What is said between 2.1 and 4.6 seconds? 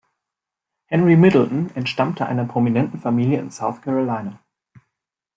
einer prominenten Familie in South Carolina.